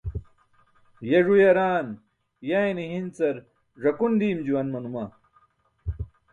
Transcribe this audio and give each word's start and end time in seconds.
Ye 1.09 1.17
ẓu 1.25 1.35
yaraan 1.43 1.87
yayne 2.49 2.83
hincar 2.91 3.35
ẓakun 3.83 4.13
diim 4.19 4.39
juwan 4.47 4.67
manuma. 4.71 5.03